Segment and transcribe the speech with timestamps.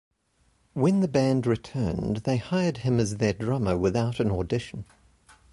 [0.73, 4.85] When the band returned, they hired him as their drummer without an audition.